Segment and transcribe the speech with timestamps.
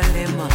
[0.00, 0.51] dilemma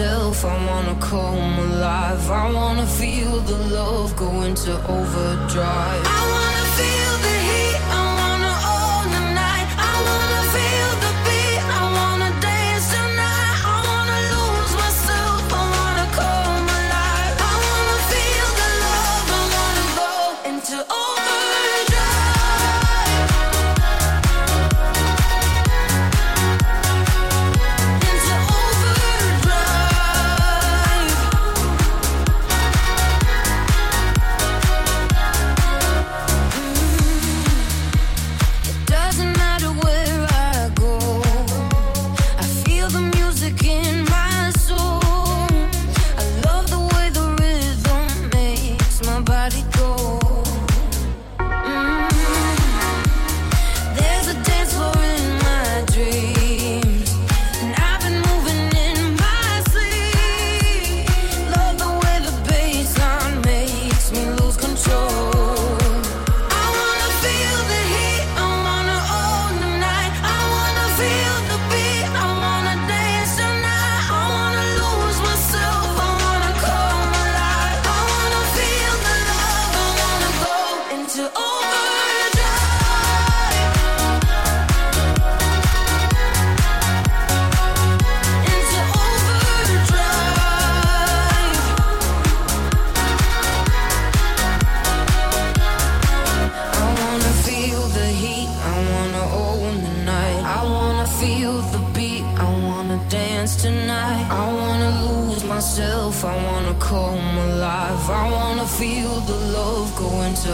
[0.00, 2.30] myself, I wanna come alive.
[2.30, 6.09] I wanna feel the love go into overdrive.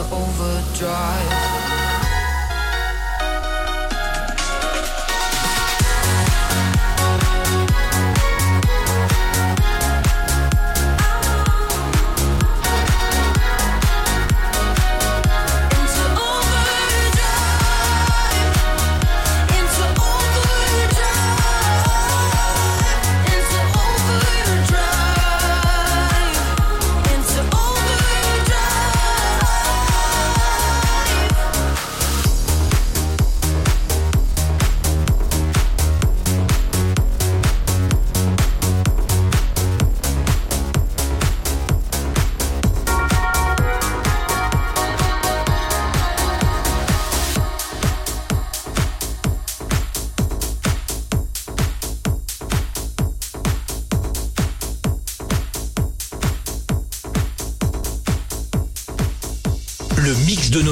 [0.01, 1.36] overdrive.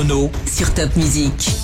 [0.06, 1.63] Nono sur Top Music.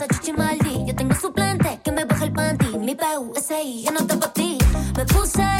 [0.00, 0.32] esa chichi.
[0.86, 2.78] Yo tengo suplente que me baja el panty.
[2.78, 4.58] Mi PUSI ya no está para ti.
[4.96, 5.59] Me puse